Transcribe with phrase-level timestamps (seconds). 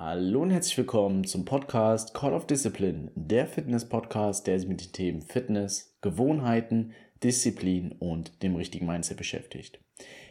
[0.00, 4.92] Hallo und herzlich willkommen zum Podcast Call of Discipline, der Fitness-Podcast, der sich mit den
[4.92, 6.92] Themen Fitness, Gewohnheiten,
[7.24, 9.80] Disziplin und dem richtigen Mindset beschäftigt.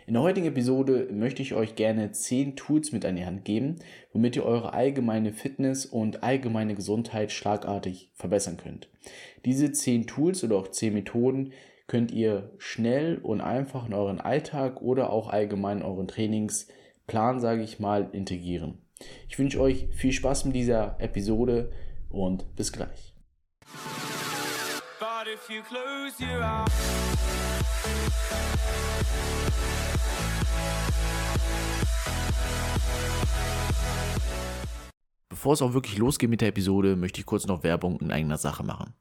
[0.05, 3.75] In der heutigen Episode möchte ich euch gerne 10 Tools mit an die Hand geben,
[4.13, 8.87] womit ihr eure allgemeine Fitness und allgemeine Gesundheit schlagartig verbessern könnt.
[9.43, 11.51] Diese 10 Tools oder auch 10 Methoden
[11.87, 17.63] könnt ihr schnell und einfach in euren Alltag oder auch allgemein in euren Trainingsplan, sage
[17.63, 18.77] ich mal, integrieren.
[19.29, 21.71] Ich wünsche euch viel Spaß mit dieser Episode
[22.09, 23.13] und bis gleich.
[35.29, 38.37] Bevor es auch wirklich losgeht mit der Episode, möchte ich kurz noch Werbung in eigener
[38.37, 38.95] Sache machen.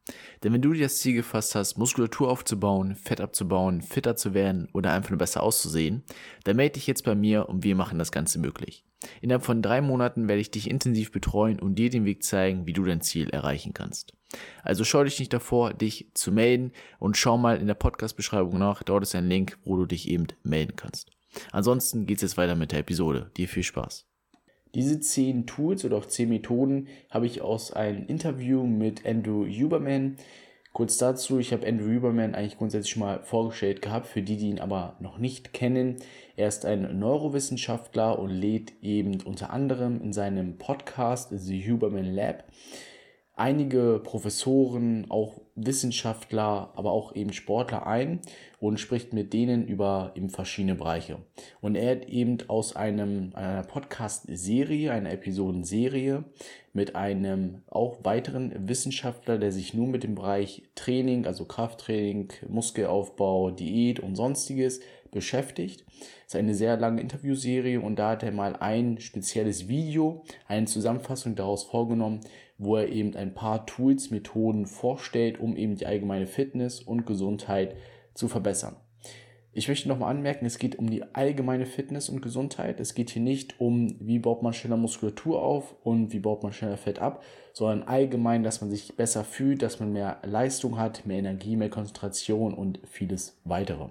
[0.45, 4.69] Denn wenn du dir das Ziel gefasst hast, Muskulatur aufzubauen, Fett abzubauen, fitter zu werden
[4.73, 6.05] oder einfach nur besser auszusehen,
[6.45, 8.86] dann melde dich jetzt bei mir und wir machen das Ganze möglich.
[9.21, 12.73] Innerhalb von drei Monaten werde ich dich intensiv betreuen und dir den Weg zeigen, wie
[12.73, 14.15] du dein Ziel erreichen kannst.
[14.63, 18.83] Also schau dich nicht davor, dich zu melden und schau mal in der Podcast-Beschreibung nach.
[18.83, 21.11] Dort ist ein Link, wo du dich eben melden kannst.
[21.53, 23.31] Ansonsten geht es jetzt weiter mit der Episode.
[23.37, 24.07] Dir viel Spaß.
[24.75, 30.17] Diese zehn Tools oder auch zehn Methoden habe ich aus einem Interview mit Andrew Huberman.
[30.77, 34.61] Kurz dazu, ich habe Andrew Huberman eigentlich grundsätzlich mal vorgestellt gehabt, für die, die ihn
[34.61, 35.97] aber noch nicht kennen.
[36.37, 42.45] Er ist ein Neurowissenschaftler und lädt eben unter anderem in seinem Podcast The Huberman Lab
[43.37, 48.21] einige Professoren, auch Wissenschaftler, aber auch eben Sportler ein
[48.61, 51.19] und spricht mit denen über eben verschiedene Bereiche.
[51.61, 56.25] Und er hat eben aus einem, einer Podcast-Serie, einer Episodenserie
[56.73, 63.51] mit einem auch weiteren Wissenschaftler, der sich nur mit dem Bereich Training, also Krafttraining, Muskelaufbau,
[63.51, 65.85] Diät und sonstiges beschäftigt.
[66.25, 70.67] Das ist eine sehr lange Interviewserie und da hat er mal ein spezielles Video, eine
[70.67, 72.21] Zusammenfassung daraus vorgenommen,
[72.59, 77.77] wo er eben ein paar Tools, Methoden vorstellt, um eben die allgemeine Fitness und Gesundheit
[78.15, 78.77] zu verbessern.
[79.59, 82.79] Ich möchte nochmal anmerken, es geht um die allgemeine Fitness und Gesundheit.
[82.79, 86.53] Es geht hier nicht um, wie baut man schneller Muskulatur auf und wie baut man
[86.53, 87.23] schneller Fett ab,
[87.55, 91.71] sondern allgemein, dass man sich besser fühlt, dass man mehr Leistung hat, mehr Energie, mehr
[91.71, 93.89] Konzentration und vieles weitere.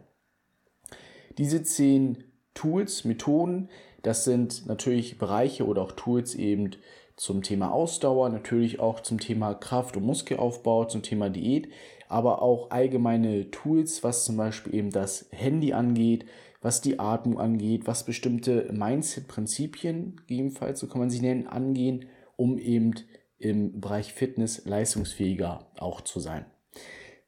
[1.40, 3.70] Diese zehn Tools, Methoden,
[4.04, 6.72] das sind natürlich Bereiche oder auch Tools eben
[7.16, 11.70] zum Thema Ausdauer, natürlich auch zum Thema Kraft- und Muskelaufbau, zum Thema Diät,
[12.10, 16.26] aber auch allgemeine Tools, was zum Beispiel eben das Handy angeht,
[16.62, 22.06] was die Atmung angeht, was bestimmte Mindset-Prinzipien, gegebenenfalls, so kann man sie nennen, angehen,
[22.36, 22.96] um eben
[23.38, 26.46] im Bereich Fitness leistungsfähiger auch zu sein.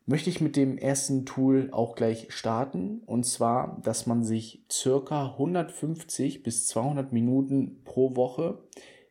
[0.06, 5.32] Möchte ich mit dem ersten Tool auch gleich starten und zwar, dass man sich circa
[5.34, 8.60] 150 bis 200 Minuten pro Woche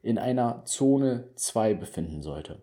[0.07, 2.61] in einer Zone 2 befinden sollte.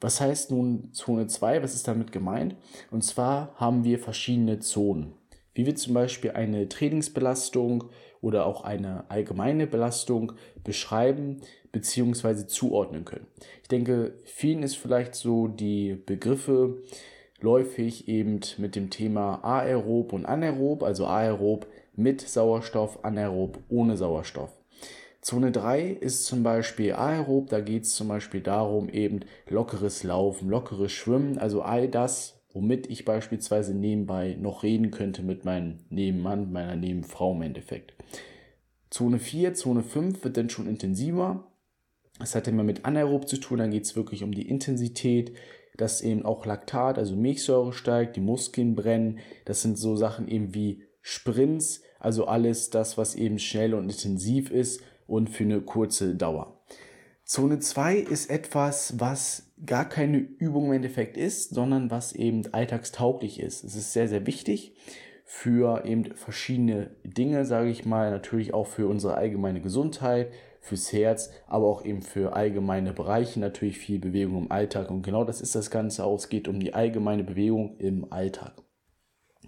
[0.00, 1.62] Was heißt nun Zone 2?
[1.62, 2.56] Was ist damit gemeint?
[2.90, 5.14] Und zwar haben wir verschiedene Zonen,
[5.54, 7.84] wie wir zum Beispiel eine Trainingsbelastung
[8.20, 10.32] oder auch eine allgemeine Belastung
[10.64, 12.46] beschreiben bzw.
[12.48, 13.28] zuordnen können.
[13.62, 16.82] Ich denke, vielen ist vielleicht so die Begriffe
[17.40, 24.61] läufig eben mit dem Thema aerob und anaerob, also aerob mit Sauerstoff, anaerob ohne Sauerstoff.
[25.22, 30.48] Zone 3 ist zum Beispiel aerob, da geht es zum Beispiel darum, eben lockeres Laufen,
[30.48, 36.50] lockeres Schwimmen, also all das, womit ich beispielsweise nebenbei noch reden könnte mit meinem Nebenmann,
[36.50, 37.94] meiner Nebenfrau im Endeffekt.
[38.90, 41.46] Zone 4, Zone 5 wird dann schon intensiver.
[42.18, 45.32] Das hat immer mit anaerob zu tun, dann geht es wirklich um die Intensität,
[45.76, 49.20] dass eben auch Laktat, also Milchsäure steigt, die Muskeln brennen.
[49.44, 54.50] Das sind so Sachen eben wie Sprints, also alles das, was eben schnell und intensiv
[54.50, 54.82] ist
[55.12, 56.58] und für eine kurze Dauer.
[57.24, 63.38] Zone 2 ist etwas, was gar keine Übung im Endeffekt ist, sondern was eben alltagstauglich
[63.38, 63.62] ist.
[63.62, 64.74] Es ist sehr, sehr wichtig
[65.24, 71.30] für eben verschiedene Dinge, sage ich mal, natürlich auch für unsere allgemeine Gesundheit, fürs Herz,
[71.46, 74.90] aber auch eben für allgemeine Bereiche, natürlich viel Bewegung im Alltag.
[74.90, 76.16] Und genau das ist das Ganze auch.
[76.16, 78.54] Es geht um die allgemeine Bewegung im Alltag.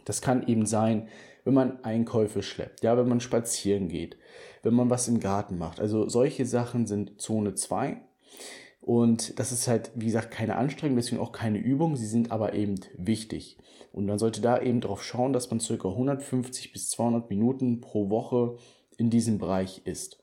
[0.04, 1.08] Das kann eben sein,
[1.44, 4.16] wenn man Einkäufe schleppt, ja, wenn man spazieren geht,
[4.64, 5.80] wenn man was im Garten macht.
[5.80, 8.00] Also solche Sachen sind Zone 2.
[8.80, 11.96] Und das ist halt, wie gesagt, keine Anstrengung, deswegen auch keine Übung.
[11.96, 13.56] Sie sind aber eben wichtig.
[13.92, 15.88] Und man sollte da eben darauf schauen, dass man ca.
[15.88, 18.56] 150 bis 200 Minuten pro Woche
[18.98, 20.18] in diesem Bereich ist.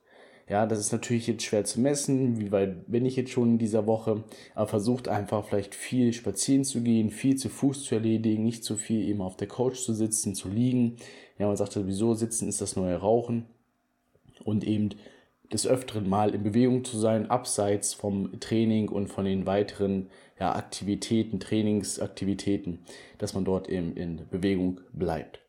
[0.47, 3.57] Ja, das ist natürlich jetzt schwer zu messen, wie weit bin ich jetzt schon in
[3.57, 8.43] dieser Woche, aber versucht einfach vielleicht viel spazieren zu gehen, viel zu Fuß zu erledigen,
[8.43, 10.97] nicht zu viel eben auf der Couch zu sitzen, zu liegen.
[11.39, 13.45] Ja, man sagt sowieso, sitzen ist das neue Rauchen
[14.41, 14.89] und eben
[15.51, 20.09] des Öfteren mal in Bewegung zu sein, abseits vom Training und von den weiteren
[20.39, 22.85] ja, Aktivitäten, Trainingsaktivitäten,
[23.17, 25.41] dass man dort eben in Bewegung bleibt.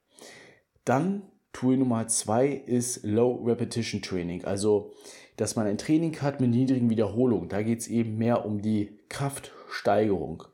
[0.85, 1.23] Dann
[1.53, 4.93] Tool Nummer zwei ist Low Repetition Training, also
[5.37, 7.49] dass man ein Training hat mit niedrigen Wiederholungen.
[7.49, 10.45] Da geht es eben mehr um die Kraftsteigerung.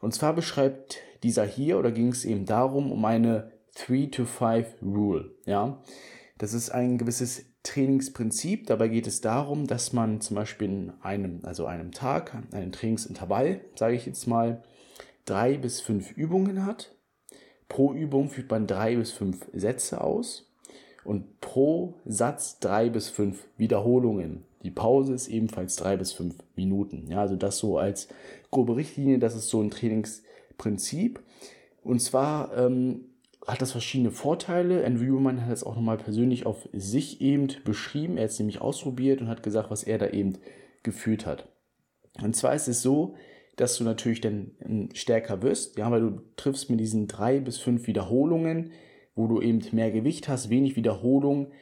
[0.00, 3.52] Und zwar beschreibt dieser hier oder ging es eben darum, um eine
[3.86, 5.32] 3 to 5 Rule.
[5.46, 5.82] Ja,
[6.38, 8.66] das ist ein gewisses Trainingsprinzip.
[8.66, 13.60] Dabei geht es darum, dass man zum Beispiel in einem, also einem Tag, einem Trainingsintervall,
[13.74, 14.62] sage ich jetzt mal,
[15.24, 16.94] drei bis fünf Übungen hat.
[17.68, 20.50] Pro Übung führt man drei bis fünf Sätze aus
[21.04, 24.44] und pro Satz drei bis fünf Wiederholungen.
[24.62, 27.06] Die Pause ist ebenfalls drei bis fünf Minuten.
[27.08, 28.08] Ja, also das so als
[28.50, 31.20] grobe Richtlinie, das ist so ein Trainingsprinzip.
[31.82, 33.06] Und zwar ähm,
[33.46, 34.84] hat das verschiedene Vorteile.
[34.84, 38.16] Andrew Huberman hat es auch nochmal persönlich auf sich eben beschrieben.
[38.16, 40.38] Er hat es nämlich ausprobiert und hat gesagt, was er da eben
[40.82, 41.48] gefühlt hat.
[42.22, 43.14] Und zwar ist es so,
[43.56, 47.58] dass du natürlich dann ähm, stärker wirst, ja, weil du triffst mit diesen drei bis
[47.58, 48.72] fünf Wiederholungen,
[49.14, 51.52] wo du eben mehr Gewicht hast, wenig Wiederholung,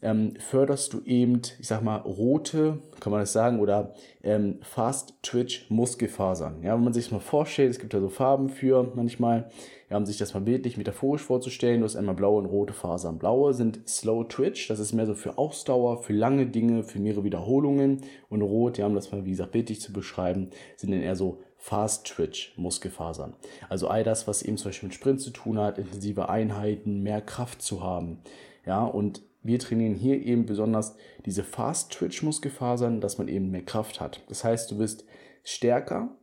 [0.00, 5.14] ähm, förderst du eben, ich sag mal, rote, kann man das sagen, oder ähm, Fast
[5.22, 6.62] Twitch Muskelfasern.
[6.62, 9.48] Ja, wenn man sich das mal vorstellt, es gibt da so Farben für manchmal,
[9.90, 13.18] ja, um sich das mal bildlich metaphorisch vorzustellen, du hast einmal blaue und rote Fasern.
[13.18, 17.22] Blaue sind Slow Twitch, das ist mehr so für Ausdauer, für lange Dinge, für mehrere
[17.22, 21.16] Wiederholungen und rot, ja, um das mal, wie gesagt, bildlich zu beschreiben, sind dann eher
[21.16, 23.34] so Fast Twitch Muskelfasern.
[23.68, 27.20] Also all das, was eben zum Beispiel mit Sprint zu tun hat, intensive Einheiten, mehr
[27.20, 28.18] Kraft zu haben.
[28.66, 30.94] Ja, und wir trainieren hier eben besonders
[31.26, 34.22] diese Fast-Twitch-Muskelfasern, dass man eben mehr Kraft hat.
[34.28, 35.04] Das heißt, du bist
[35.42, 36.16] stärker.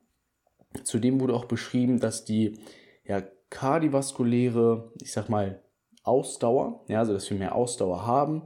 [0.84, 2.60] Zudem wurde auch beschrieben, dass die
[3.06, 5.62] ja, kardiovaskuläre, ich sag mal,
[6.04, 8.44] Ausdauer, ja, also dass wir mehr Ausdauer haben,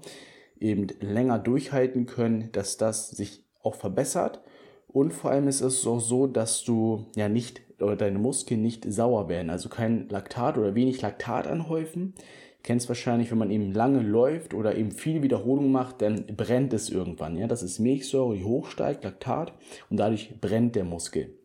[0.60, 4.42] eben länger durchhalten können, dass das sich auch verbessert.
[4.88, 8.86] Und vor allem ist es auch so, dass du ja nicht oder deine Muskeln nicht
[8.92, 12.14] sauer werden, also kein Laktat oder wenig Laktat anhäufen,
[12.64, 16.90] kennst wahrscheinlich, wenn man eben lange läuft oder eben viel Wiederholung macht, dann brennt es
[16.90, 17.38] irgendwann.
[17.38, 19.54] Ja, das ist Milchsäure, die hochsteigt, Laktat
[19.90, 21.38] und dadurch brennt der Muskel.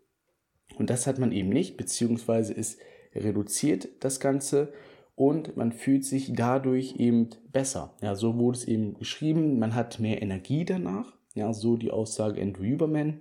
[0.79, 2.79] Und das hat man eben nicht, beziehungsweise ist
[3.15, 4.73] reduziert das Ganze
[5.17, 7.97] und man fühlt sich dadurch eben besser.
[8.01, 9.59] Ja, so wurde es eben geschrieben.
[9.59, 11.17] Man hat mehr Energie danach.
[11.35, 13.21] Ja, so die Aussage Andrew Huberman.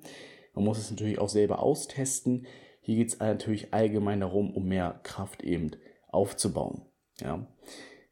[0.53, 2.45] Man muss es natürlich auch selber austesten.
[2.81, 5.71] Hier geht es natürlich allgemein darum, um mehr Kraft eben
[6.09, 6.86] aufzubauen.
[7.21, 7.45] Ja.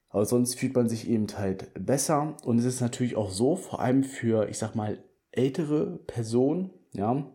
[0.10, 2.38] Aber sonst fühlt man sich eben halt besser.
[2.46, 4.98] Und es ist natürlich auch so, vor allem für, ich sag mal,
[5.32, 7.26] ältere Personen, ja,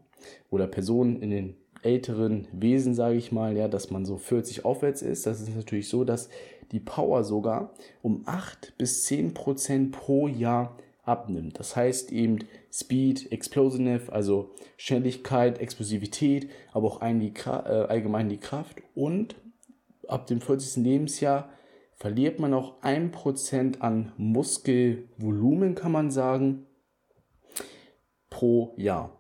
[0.51, 5.03] oder Personen in den älteren Wesen, sage ich mal, ja, dass man so 40 aufwärts
[5.03, 5.27] ist.
[5.27, 6.29] Das ist natürlich so, dass
[6.73, 11.59] die Power sogar um 8 bis 10 Prozent pro Jahr abnimmt.
[11.59, 12.41] Das heißt eben
[12.73, 19.35] Speed, Explosive, also Schnelligkeit, Explosivität, aber auch allgemein die Kraft und
[20.07, 20.85] ab dem 40.
[20.85, 21.49] Lebensjahr
[22.01, 26.67] verliert man auch 1% an Muskelvolumen, kann man sagen,
[28.31, 29.17] pro Jahr.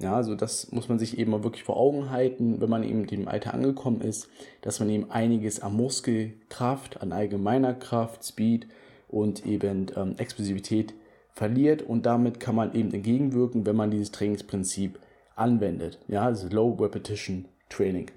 [0.00, 3.08] Ja, also das muss man sich eben mal wirklich vor Augen halten, wenn man eben
[3.08, 4.28] dem Alter angekommen ist,
[4.60, 8.68] dass man eben einiges an Muskelkraft, an allgemeiner Kraft, Speed
[9.08, 10.94] und eben ähm, Explosivität
[11.32, 15.00] verliert und damit kann man eben entgegenwirken, wenn man dieses Trainingsprinzip
[15.34, 15.98] anwendet.
[16.06, 18.12] Ja, also Low Repetition Training.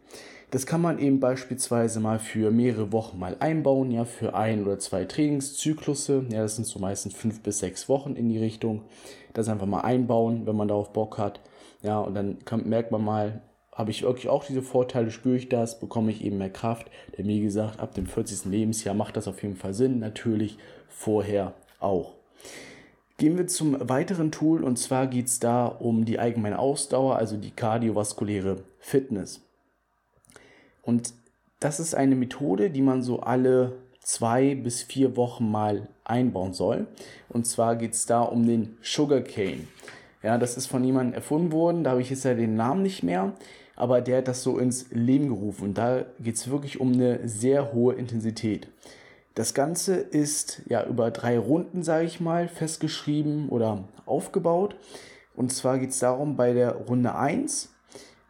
[0.51, 4.79] Das kann man eben beispielsweise mal für mehrere Wochen mal einbauen, ja, für ein oder
[4.79, 6.25] zwei Trainingszyklusse.
[6.29, 8.81] Ja, das sind so meistens fünf bis sechs Wochen in die Richtung.
[9.33, 11.39] Das einfach mal einbauen, wenn man darauf Bock hat.
[11.83, 13.41] Ja, und dann kann, merkt man mal,
[13.73, 16.91] habe ich wirklich auch diese Vorteile, spüre ich das, bekomme ich eben mehr Kraft.
[17.17, 18.51] Denn wie gesagt, ab dem 40.
[18.51, 20.57] Lebensjahr macht das auf jeden Fall Sinn, natürlich
[20.89, 22.11] vorher auch.
[23.17, 27.37] Gehen wir zum weiteren Tool und zwar geht es da um die allgemeine Ausdauer, also
[27.37, 29.41] die kardiovaskuläre Fitness.
[30.81, 31.13] Und
[31.59, 36.87] das ist eine Methode, die man so alle zwei bis vier Wochen mal einbauen soll.
[37.29, 39.67] Und zwar geht es da um den Sugarcane.
[40.23, 43.01] Ja, das ist von jemandem erfunden worden, da habe ich jetzt ja den Namen nicht
[43.01, 43.33] mehr,
[43.75, 45.63] aber der hat das so ins Leben gerufen.
[45.63, 48.67] Und da geht es wirklich um eine sehr hohe Intensität.
[49.33, 54.75] Das Ganze ist ja über drei Runden, sage ich mal, festgeschrieben oder aufgebaut.
[55.35, 57.70] Und zwar geht es darum, bei der Runde 1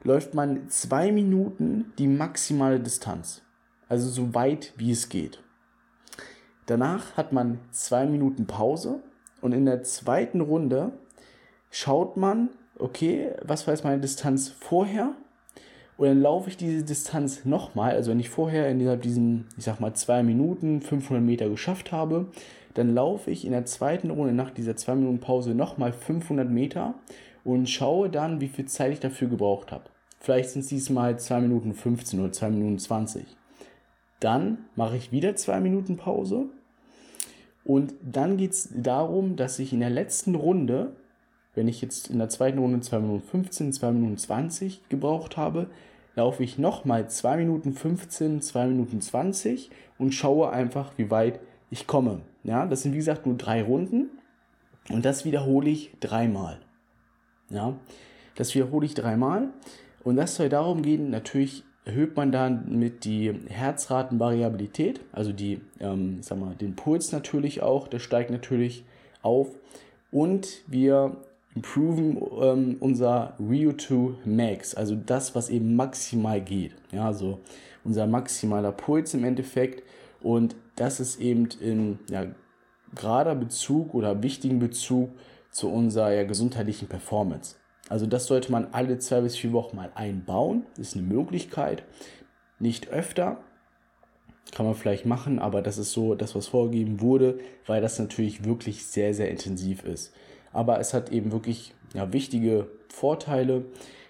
[0.03, 3.41] läuft man zwei Minuten die maximale Distanz.
[3.87, 5.43] Also so weit wie es geht.
[6.65, 9.01] Danach hat man zwei Minuten Pause
[9.41, 10.93] und in der zweiten Runde
[11.69, 15.13] schaut man, okay, was war jetzt meine Distanz vorher
[15.97, 17.91] Und dann laufe ich diese Distanz nochmal.
[17.91, 22.31] Also wenn ich vorher innerhalb diesen, ich sag mal, zwei Minuten 500 Meter geschafft habe,
[22.73, 26.95] dann laufe ich in der zweiten Runde nach dieser zwei Minuten Pause nochmal 500 Meter
[27.43, 29.90] und schaue dann, wie viel Zeit ich dafür gebraucht habe.
[30.21, 33.25] Vielleicht sind es diesmal 2 Minuten 15 oder 2 Minuten 20.
[34.19, 36.45] Dann mache ich wieder 2 Minuten Pause.
[37.63, 40.95] Und dann geht es darum, dass ich in der letzten Runde,
[41.55, 45.71] wenn ich jetzt in der zweiten Runde 2 Minuten 15, 2 Minuten 20 gebraucht habe,
[46.15, 51.39] laufe ich nochmal 2 Minuten 15, 2 Minuten 20 und schaue einfach, wie weit
[51.71, 52.21] ich komme.
[52.43, 54.11] Ja, das sind wie gesagt nur drei Runden
[54.89, 56.59] und das wiederhole ich dreimal.
[57.49, 57.75] Ja,
[58.35, 59.49] das wiederhole ich dreimal
[60.03, 66.21] und das soll darum gehen, natürlich erhöht man dann mit die Herzratenvariabilität, also die, ähm,
[66.21, 68.85] sag mal, den Puls natürlich auch, der steigt natürlich
[69.21, 69.47] auf
[70.11, 71.17] und wir
[71.55, 76.73] improven ähm, unser Rio2 Max, also das, was eben maximal geht.
[76.91, 77.39] Ja, also
[77.83, 79.83] unser maximaler Puls im Endeffekt.
[80.21, 82.27] Und das ist eben in ja,
[82.95, 85.09] gerader Bezug oder wichtigen Bezug
[85.49, 87.55] zu unserer ja, gesundheitlichen Performance.
[87.91, 90.65] Also das sollte man alle zwei bis vier Wochen mal einbauen.
[90.77, 91.83] Das ist eine Möglichkeit.
[92.59, 93.37] Nicht öfter.
[94.51, 98.43] Kann man vielleicht machen, aber das ist so das, was vorgegeben wurde, weil das natürlich
[98.43, 100.13] wirklich sehr, sehr intensiv ist
[100.53, 103.65] aber es hat eben wirklich ja, wichtige Vorteile,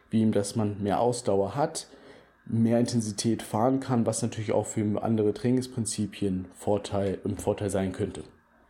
[0.10, 1.88] wie eben, dass man mehr Ausdauer hat,
[2.46, 8.24] mehr Intensität fahren kann, was natürlich auch für andere Trainingsprinzipien Vorteil, im Vorteil sein könnte.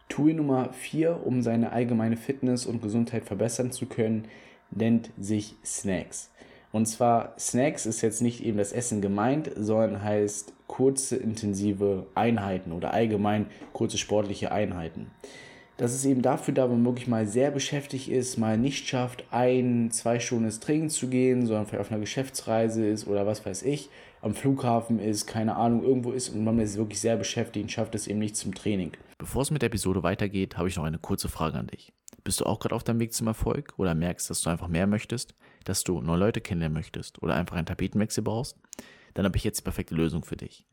[0.10, 4.26] Tool Nummer 4, um seine allgemeine Fitness und Gesundheit verbessern zu können,
[4.72, 6.32] nennt sich Snacks.
[6.72, 12.72] Und zwar Snacks ist jetzt nicht eben das Essen gemeint, sondern heißt kurze intensive Einheiten
[12.72, 15.12] oder allgemein kurze sportliche Einheiten.
[15.76, 19.26] Das ist eben dafür da, wenn man wirklich mal sehr beschäftigt ist, mal nicht schafft,
[19.32, 23.46] ein, zwei Stunden ins Training zu gehen, sondern vielleicht auf einer Geschäftsreise ist oder was
[23.46, 23.90] weiß ich,
[24.22, 27.96] am Flughafen ist, keine Ahnung, irgendwo ist und man ist wirklich sehr beschäftigt und schafft
[27.96, 28.92] es eben nicht zum Training.
[29.18, 31.92] Bevor es mit der Episode weitergeht, habe ich noch eine kurze Frage an dich.
[32.24, 34.88] Bist du auch gerade auf deinem Weg zum Erfolg oder merkst, dass du einfach mehr
[34.88, 38.58] möchtest, dass du neue Leute kennenlernen möchtest oder einfach einen Tapetenwechsel brauchst?
[39.14, 40.66] Dann habe ich jetzt die perfekte Lösung für dich.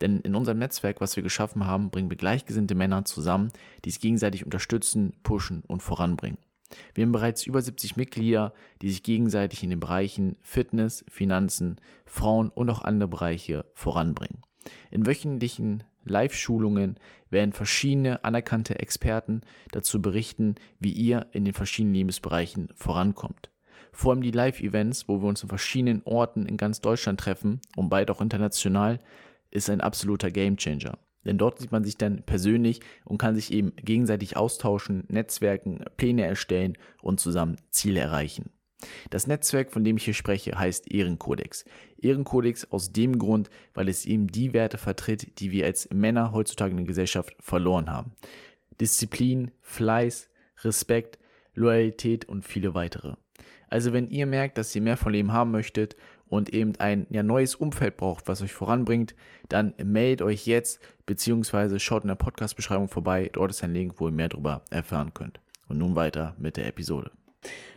[0.00, 3.50] Denn in unserem Netzwerk, was wir geschaffen haben, bringen wir gleichgesinnte Männer zusammen,
[3.84, 6.38] die sich gegenseitig unterstützen, pushen und voranbringen.
[6.94, 12.50] Wir haben bereits über 70 Mitglieder, die sich gegenseitig in den Bereichen Fitness, Finanzen, Frauen
[12.50, 14.42] und auch andere Bereiche voranbringen.
[14.90, 16.98] In wöchentlichen Live-Schulungen
[17.30, 19.42] werden verschiedene anerkannte Experten
[19.72, 23.50] dazu berichten, wie ihr in den verschiedenen Lebensbereichen vorankommt.
[23.92, 27.88] Vor allem die Live-Events, wo wir uns in verschiedenen Orten in ganz Deutschland treffen und
[27.88, 29.00] bald auch international,
[29.50, 30.98] ist ein absoluter Gamechanger.
[31.24, 36.24] Denn dort sieht man sich dann persönlich und kann sich eben gegenseitig austauschen, Netzwerken, Pläne
[36.24, 38.50] erstellen und zusammen Ziele erreichen.
[39.10, 41.64] Das Netzwerk, von dem ich hier spreche, heißt Ehrenkodex.
[41.98, 46.70] Ehrenkodex aus dem Grund, weil es eben die Werte vertritt, die wir als Männer heutzutage
[46.70, 48.12] in der Gesellschaft verloren haben.
[48.80, 50.28] Disziplin, Fleiß,
[50.62, 51.18] Respekt,
[51.54, 53.14] Loyalität und viele weitere.
[53.68, 55.96] Also wenn ihr merkt, dass ihr mehr von Leben haben möchtet
[56.28, 59.14] und eben ein ja, neues Umfeld braucht, was euch voranbringt,
[59.48, 63.30] dann meldet euch jetzt beziehungsweise schaut in der Podcast-Beschreibung vorbei.
[63.32, 65.40] Dort ist ein Link, wo ihr mehr darüber erfahren könnt.
[65.68, 67.10] Und nun weiter mit der Episode.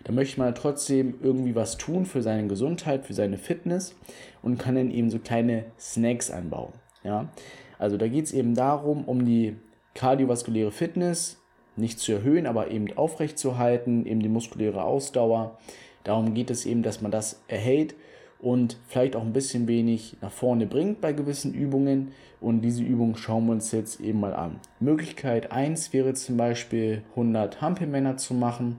[0.03, 3.95] Da möchte man trotzdem irgendwie was tun für seine Gesundheit, für seine Fitness
[4.41, 6.73] und kann dann eben so kleine Snacks anbauen.
[7.03, 7.29] Ja?
[7.77, 9.55] Also da geht es eben darum, um die
[9.93, 11.41] kardiovaskuläre Fitness
[11.75, 15.57] nicht zu erhöhen, aber eben aufrechtzuerhalten, eben die muskuläre Ausdauer.
[16.03, 17.95] Darum geht es eben, dass man das erhält
[18.39, 22.11] und vielleicht auch ein bisschen wenig nach vorne bringt bei gewissen Übungen.
[22.39, 24.59] Und diese Übung schauen wir uns jetzt eben mal an.
[24.79, 28.77] Möglichkeit 1 wäre zum Beispiel 100 Hampelmänner zu machen,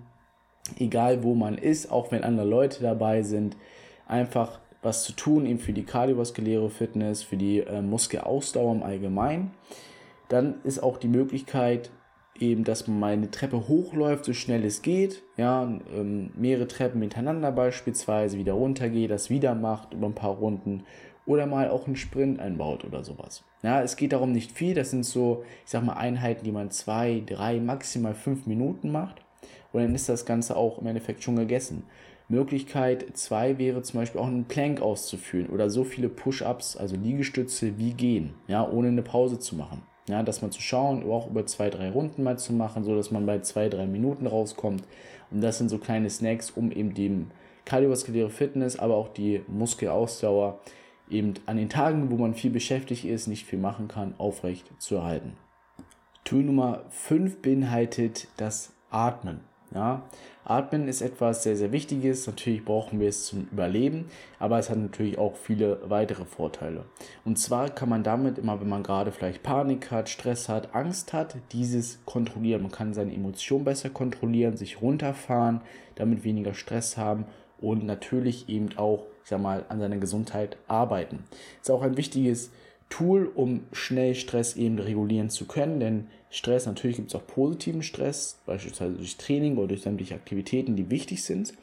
[0.79, 3.57] egal wo man ist, auch wenn andere Leute dabei sind.
[4.07, 9.51] Einfach was zu tun, eben für die kardiovaskuläre Fitness, für die äh, Muskelausdauer im Allgemeinen.
[10.29, 11.91] Dann ist auch die Möglichkeit,
[12.39, 15.63] eben, dass man mal eine Treppe hochläuft, so schnell es geht, ja,
[15.95, 20.85] ähm, mehrere Treppen hintereinander beispielsweise, wieder runtergeht, das wieder macht über ein paar Runden
[21.27, 23.45] oder mal auch einen Sprint einbaut oder sowas.
[23.63, 26.71] Ja, es geht darum nicht viel, das sind so, ich sag mal, Einheiten, die man
[26.71, 29.23] zwei, drei, maximal fünf Minuten macht
[29.73, 31.85] und dann ist das Ganze auch im Endeffekt schon gegessen.
[32.29, 37.77] Möglichkeit 2 wäre zum Beispiel auch einen Plank auszuführen oder so viele Push-Ups, also Liegestütze
[37.77, 39.83] wie gehen, ja, ohne eine Pause zu machen.
[40.09, 43.11] Ja, dass man zu schauen, auch über zwei, drei Runden mal zu machen, so dass
[43.11, 44.83] man bei zwei, drei Minuten rauskommt.
[45.31, 47.27] Und das sind so kleine Snacks, um eben die
[47.65, 50.61] kardiovaskuläre Fitness, aber auch die Muskelausdauer
[51.09, 54.97] eben an den Tagen, wo man viel beschäftigt ist, nicht viel machen kann, aufrecht zu
[54.97, 55.37] erhalten.
[56.25, 59.50] Tool Nummer 5 beinhaltet das Atmen.
[59.73, 60.03] Ja,
[60.45, 62.27] Atmen ist etwas sehr, sehr Wichtiges.
[62.27, 64.07] Natürlich brauchen wir es zum Überleben,
[64.41, 66.87] aber es hat natürlich auch viele weitere Vorteile.
[67.25, 71.13] Und zwar kann man damit immer, wenn man gerade vielleicht Panik hat, Stress hat, Angst
[71.13, 72.63] hat, dieses kontrollieren.
[72.63, 75.61] Man kann seine Emotionen besser kontrollieren, sich runterfahren,
[75.95, 77.27] damit weniger Stress haben
[77.61, 81.25] und natürlich eben auch, ich sag mal, an seiner Gesundheit arbeiten.
[81.61, 82.51] Ist auch ein wichtiges
[82.91, 85.81] Tool, um schnell Stress eben regulieren zu können.
[85.81, 90.77] Denn Stress, natürlich gibt es auch positiven Stress, beispielsweise durch Training oder durch sämtliche Aktivitäten,
[90.77, 91.55] die wichtig sind.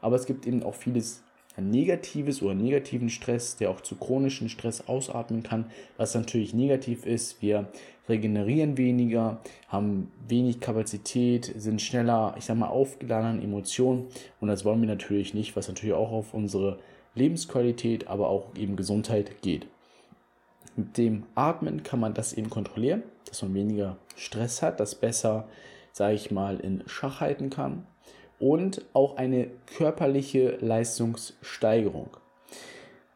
[0.00, 1.22] Aber es gibt eben auch vieles
[1.58, 5.66] Negatives oder negativen Stress, der auch zu chronischen Stress ausatmen kann,
[5.96, 7.40] was natürlich negativ ist.
[7.40, 7.68] Wir
[8.08, 14.06] regenerieren weniger, haben wenig Kapazität, sind schneller, ich sag mal, aufgeladen an Emotionen
[14.40, 16.78] und das wollen wir natürlich nicht, was natürlich auch auf unsere
[17.14, 19.66] Lebensqualität, aber auch eben Gesundheit geht.
[20.76, 25.48] Mit dem Atmen kann man das eben kontrollieren, dass man weniger Stress hat, das besser,
[25.92, 27.86] sage ich mal, in Schach halten kann
[28.38, 32.10] und auch eine körperliche Leistungssteigerung.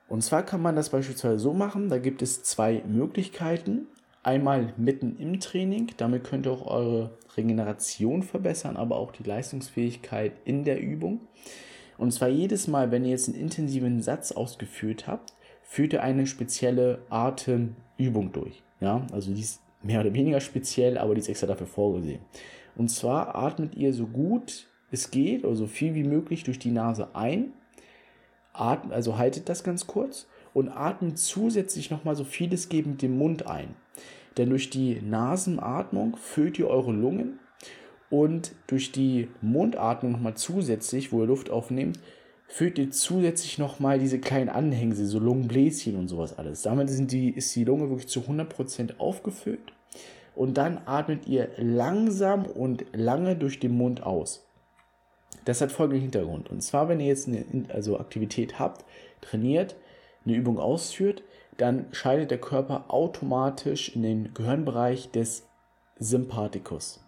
[0.08, 3.86] Und zwar kann man das beispielsweise so machen, da gibt es zwei Möglichkeiten.
[4.22, 10.32] Einmal mitten im Training, damit könnt ihr auch eure Regeneration verbessern, aber auch die Leistungsfähigkeit
[10.44, 11.20] in der Übung.
[11.96, 15.32] Und zwar jedes Mal, wenn ihr jetzt einen intensiven Satz ausgeführt habt,
[15.70, 18.60] führt er eine spezielle Atemübung durch.
[18.80, 22.20] Ja, also die ist mehr oder weniger speziell, aber die ist extra dafür vorgesehen.
[22.74, 26.72] Und zwar atmet ihr so gut es geht, oder so viel wie möglich durch die
[26.72, 27.52] Nase ein.
[28.52, 33.00] Atmet, also haltet das ganz kurz und atmet zusätzlich nochmal so viel es geht mit
[33.00, 33.76] dem Mund ein.
[34.38, 37.38] Denn durch die Nasenatmung füllt ihr eure Lungen
[38.10, 42.00] und durch die Mundatmung nochmal zusätzlich, wo ihr Luft aufnehmt,
[42.50, 46.62] füllt ihr zusätzlich nochmal diese kleinen Anhängsel, so Lungenbläschen und sowas alles.
[46.62, 49.72] Damit sind die, ist die Lunge wirklich zu 100% aufgefüllt.
[50.34, 54.48] Und dann atmet ihr langsam und lange durch den Mund aus.
[55.44, 56.50] Das hat folgenden Hintergrund.
[56.50, 58.84] Und zwar, wenn ihr jetzt eine also Aktivität habt,
[59.20, 59.76] trainiert,
[60.24, 61.22] eine Übung ausführt,
[61.56, 65.46] dann schaltet der Körper automatisch in den Gehirnbereich des
[66.00, 67.00] Sympathikus.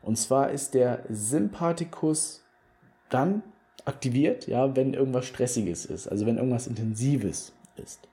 [0.00, 2.42] Und zwar ist der Sympathikus
[3.10, 3.42] dann
[3.84, 8.08] aktiviert, ja, wenn irgendwas Stressiges ist, also wenn irgendwas Intensives ist.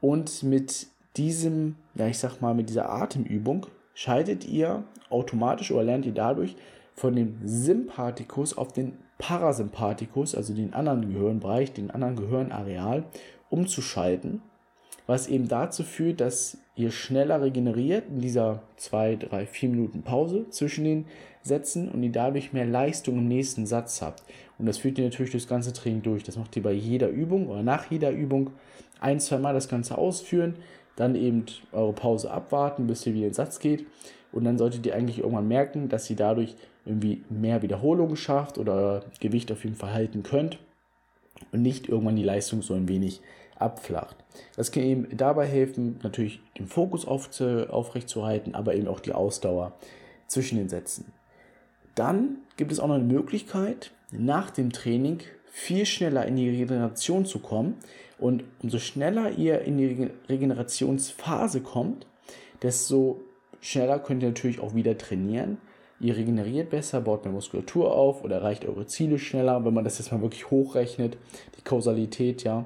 [0.00, 6.06] Und mit diesem, ja, ich sag mal, mit dieser Atemübung schaltet ihr automatisch oder lernt
[6.06, 6.56] ihr dadurch
[6.94, 13.04] von dem Sympathikus auf den Parasympathikus, also den anderen Gehirnbereich, den anderen Gehirnareal,
[13.50, 14.42] umzuschalten,
[15.06, 20.46] was eben dazu führt, dass ihr schneller regeneriert in dieser 2, 3, 4 Minuten Pause
[20.50, 21.06] zwischen den
[21.42, 24.22] Sätzen und ihr dadurch mehr Leistung im nächsten Satz habt.
[24.58, 26.22] Und das führt ihr natürlich durchs ganze Training durch.
[26.22, 28.50] Das macht ihr bei jeder Übung oder nach jeder Übung
[29.00, 30.54] ein, zwei Mal das Ganze ausführen,
[30.96, 33.86] dann eben eure Pause abwarten, bis ihr wieder in Satz geht.
[34.30, 38.74] Und dann solltet ihr eigentlich irgendwann merken, dass ihr dadurch irgendwie mehr Wiederholungen schafft oder
[38.74, 40.58] euer Gewicht auf jeden Fall halten könnt
[41.52, 43.20] und nicht irgendwann die Leistung so ein wenig
[43.56, 44.16] abflacht.
[44.56, 49.72] Das kann eben dabei helfen, natürlich den Fokus aufrechtzuerhalten, aber eben auch die Ausdauer
[50.26, 51.12] zwischen den Sätzen.
[51.94, 55.20] Dann gibt es auch noch eine Möglichkeit, nach dem Training
[55.50, 57.76] viel schneller in die Regeneration zu kommen.
[58.18, 62.06] Und umso schneller ihr in die Regenerationsphase kommt,
[62.62, 63.20] desto
[63.60, 65.58] schneller könnt ihr natürlich auch wieder trainieren.
[65.98, 69.98] Ihr regeneriert besser, baut mehr Muskulatur auf oder erreicht eure Ziele schneller, wenn man das
[69.98, 71.16] jetzt mal wirklich hochrechnet,
[71.56, 72.64] die Kausalität, ja.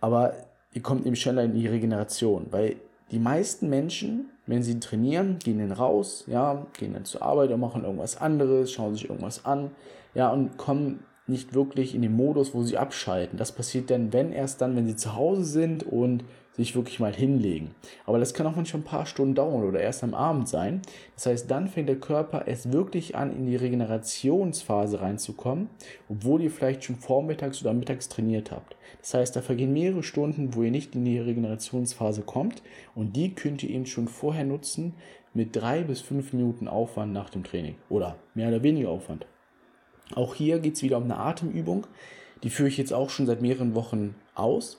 [0.00, 0.34] Aber
[0.74, 2.76] ihr kommt eben schneller in die Regeneration, weil
[3.12, 7.60] die meisten Menschen, wenn sie trainieren, gehen dann raus, ja, gehen dann zur Arbeit und
[7.60, 9.70] machen irgendwas anderes, schauen sich irgendwas an,
[10.14, 13.38] ja, und kommen nicht wirklich in den Modus, wo sie abschalten.
[13.38, 17.14] Das passiert dann, wenn erst dann, wenn sie zu Hause sind und sich wirklich mal
[17.14, 17.74] hinlegen.
[18.04, 20.82] Aber das kann auch manchmal ein paar Stunden dauern oder erst am Abend sein.
[21.14, 25.70] Das heißt, dann fängt der Körper erst wirklich an, in die Regenerationsphase reinzukommen,
[26.08, 28.76] obwohl ihr vielleicht schon vormittags oder mittags trainiert habt.
[29.00, 32.62] Das heißt, da vergehen mehrere Stunden, wo ihr nicht in die Regenerationsphase kommt
[32.94, 34.94] und die könnt ihr eben schon vorher nutzen
[35.32, 39.26] mit drei bis fünf Minuten Aufwand nach dem Training oder mehr oder weniger Aufwand.
[40.14, 41.86] Auch hier geht es wieder um eine Atemübung.
[42.42, 44.78] Die führe ich jetzt auch schon seit mehreren Wochen aus.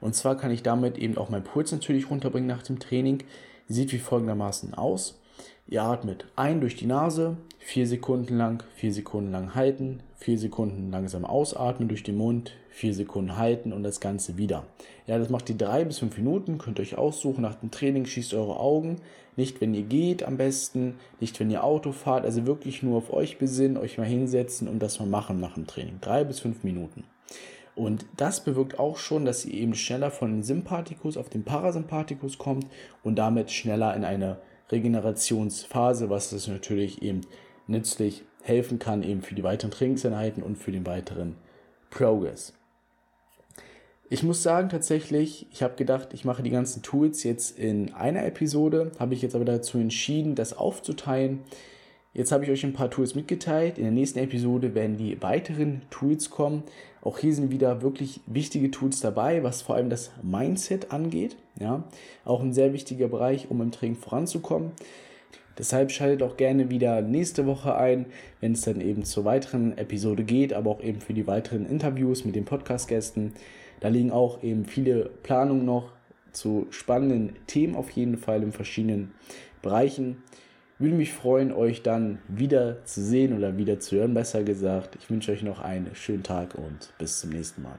[0.00, 3.22] Und zwar kann ich damit eben auch meinen Puls natürlich runterbringen nach dem Training.
[3.68, 5.19] Sieht wie folgendermaßen aus.
[5.66, 10.90] Ihr atmet ein durch die Nase, vier Sekunden lang, vier Sekunden lang halten, vier Sekunden
[10.90, 14.64] langsam ausatmen durch den Mund, vier Sekunden halten und das Ganze wieder.
[15.06, 17.42] Ja, das macht ihr drei bis fünf Minuten, könnt ihr euch aussuchen.
[17.42, 18.96] Nach dem Training schießt eure Augen.
[19.36, 23.12] Nicht, wenn ihr geht am besten, nicht, wenn ihr Auto fahrt, also wirklich nur auf
[23.12, 25.98] euch besinnen, euch mal hinsetzen und das mal machen nach dem Training.
[26.00, 27.04] Drei bis fünf Minuten.
[27.74, 32.36] Und das bewirkt auch schon, dass ihr eben schneller von dem Sympathikus auf den Parasympathikus
[32.36, 32.66] kommt
[33.02, 34.38] und damit schneller in eine
[34.70, 37.22] Regenerationsphase, was das natürlich eben
[37.66, 41.36] nützlich helfen kann, eben für die weiteren Trainingseinheiten und für den weiteren
[41.90, 42.54] Progress.
[44.12, 48.26] Ich muss sagen, tatsächlich, ich habe gedacht, ich mache die ganzen Tools jetzt in einer
[48.26, 51.44] Episode, habe ich jetzt aber dazu entschieden, das aufzuteilen.
[52.12, 53.78] Jetzt habe ich euch ein paar Tools mitgeteilt.
[53.78, 56.64] In der nächsten Episode werden die weiteren Tools kommen.
[57.02, 61.36] Auch hier sind wieder wirklich wichtige Tools dabei, was vor allem das Mindset angeht.
[61.60, 61.84] Ja,
[62.24, 64.72] auch ein sehr wichtiger Bereich, um im Training voranzukommen.
[65.56, 68.06] Deshalb schaltet auch gerne wieder nächste Woche ein,
[68.40, 72.24] wenn es dann eben zur weiteren Episode geht, aber auch eben für die weiteren Interviews
[72.24, 73.34] mit den Podcast-Gästen.
[73.78, 75.92] Da liegen auch eben viele Planungen noch
[76.32, 79.12] zu spannenden Themen auf jeden Fall in verschiedenen
[79.62, 80.22] Bereichen.
[80.80, 84.96] Würde mich freuen, euch dann wieder zu sehen oder wieder zu hören, besser gesagt.
[84.98, 87.78] Ich wünsche euch noch einen schönen Tag und bis zum nächsten Mal.